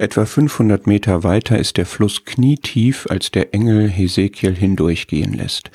[0.00, 5.70] Etwa 500 Meter weiter ist der Fluss knietief, als der Engel Hesekiel hindurchgehen lässt.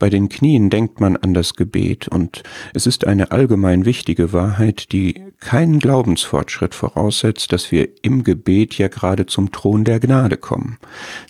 [0.00, 2.42] Bei den Knien denkt man an das Gebet und
[2.74, 8.88] es ist eine allgemein wichtige Wahrheit, die keinen Glaubensfortschritt voraussetzt, dass wir im Gebet ja
[8.88, 10.78] gerade zum Thron der Gnade kommen.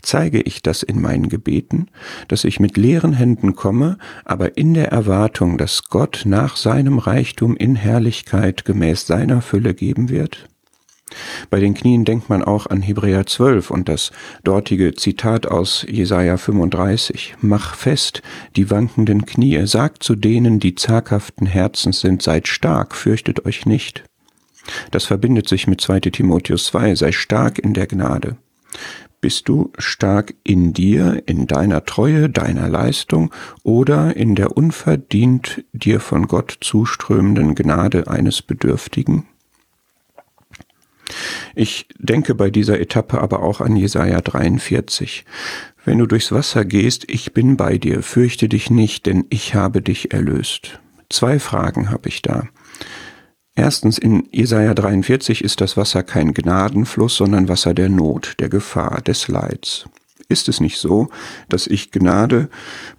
[0.01, 1.89] Zeige ich das in meinen Gebeten,
[2.29, 7.55] dass ich mit leeren Händen komme, aber in der Erwartung, dass Gott nach seinem Reichtum
[7.55, 10.50] in Herrlichkeit gemäß seiner Fülle geben wird?
[11.51, 14.13] Bei den Knien denkt man auch an Hebräer 12 und das
[14.45, 17.37] dortige Zitat aus Jesaja 35.
[17.41, 18.23] Mach fest
[18.57, 24.05] die wankenden Knie, sagt zu denen, die zaghaften Herzens sind, seid stark, fürchtet euch nicht.
[24.91, 28.37] Das verbindet sich mit 2 Timotheus 2, sei stark in der Gnade.
[29.21, 33.31] Bist du stark in dir, in deiner Treue, deiner Leistung
[33.63, 39.27] oder in der unverdient dir von Gott zuströmenden Gnade eines Bedürftigen?
[41.55, 45.25] Ich denke bei dieser Etappe aber auch an Jesaja 43.
[45.85, 49.83] Wenn du durchs Wasser gehst, ich bin bei dir, fürchte dich nicht, denn ich habe
[49.83, 50.81] dich erlöst.
[51.09, 52.47] Zwei Fragen habe ich da.
[53.55, 59.01] Erstens, in Jesaja 43 ist das Wasser kein Gnadenfluss, sondern Wasser der Not, der Gefahr,
[59.01, 59.87] des Leids.
[60.31, 61.09] Ist es nicht so,
[61.49, 62.49] dass ich Gnade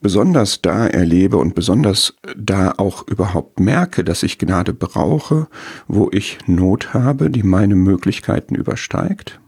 [0.01, 5.47] besonders da erlebe und besonders da auch überhaupt merke, dass ich Gnade brauche,
[5.87, 9.39] wo ich Not habe, die meine Möglichkeiten übersteigt?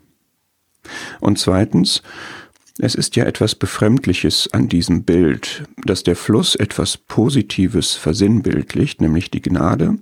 [1.20, 2.04] Und zweitens,
[2.80, 9.30] es ist ja etwas Befremdliches an diesem Bild, dass der Fluss etwas Positives versinnbildlicht, nämlich
[9.30, 9.98] die Gnade,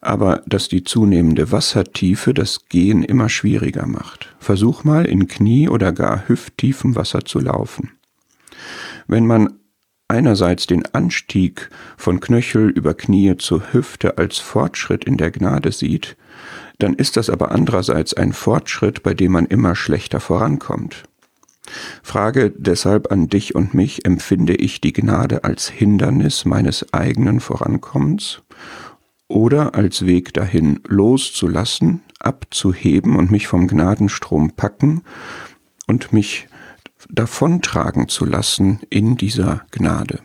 [0.00, 4.34] aber dass die zunehmende Wassertiefe das Gehen immer schwieriger macht.
[4.38, 7.90] Versuch mal in Knie oder gar hüfttiefem Wasser zu laufen.
[9.08, 9.54] Wenn man
[10.06, 16.16] einerseits den Anstieg von Knöchel über Knie zur Hüfte als Fortschritt in der Gnade sieht,
[16.78, 21.04] dann ist das aber andererseits ein Fortschritt, bei dem man immer schlechter vorankommt.
[22.02, 28.42] Frage deshalb an dich und mich, empfinde ich die Gnade als Hindernis meines eigenen Vorankommens
[29.28, 35.02] oder als Weg dahin loszulassen, abzuheben und mich vom Gnadenstrom packen
[35.86, 36.48] und mich
[37.08, 40.20] davontragen zu lassen in dieser Gnade.